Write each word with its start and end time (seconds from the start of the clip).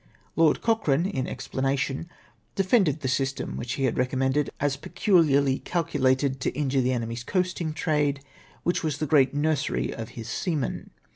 "Lord 0.35 0.61
Cochrane, 0.63 1.05
in 1.05 1.27
explanation, 1.27 2.09
defended 2.55 3.01
the 3.01 3.07
system 3.07 3.55
which 3.55 3.73
he 3.73 3.83
had 3.83 3.99
recommended, 3.99 4.49
as 4.59 4.75
peculiarly 4.75 5.59
calculated 5.59 6.39
to 6.39 6.49
injure 6.57 6.81
the 6.81 6.91
enemy's 6.91 7.23
coasting 7.23 7.71
trade, 7.71 8.21
which 8.63 8.83
was 8.83 8.97
the 8.97 9.05
great 9.05 9.35
nursery 9.35 9.93
of 9.93 10.09
his 10.17 10.27
seamen. 10.27 10.89